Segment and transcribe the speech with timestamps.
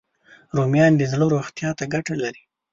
[0.57, 2.41] رومیان د زړه روغتیا ته ګټه لري